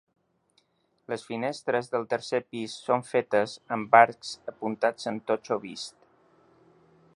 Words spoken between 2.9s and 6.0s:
fetes amb arcs apuntats en totxo vist.